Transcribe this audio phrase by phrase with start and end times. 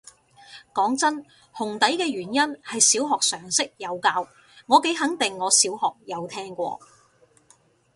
[0.73, 1.23] 講真，
[1.53, 4.27] 紅底嘅原因係小學常識有教，
[4.65, 6.79] 我幾肯定我小學有聽過